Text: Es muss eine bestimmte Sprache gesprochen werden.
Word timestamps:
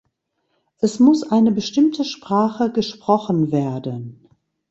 Es 0.79 0.99
muss 0.99 1.21
eine 1.21 1.51
bestimmte 1.51 2.05
Sprache 2.05 2.71
gesprochen 2.71 3.51
werden. 3.51 4.27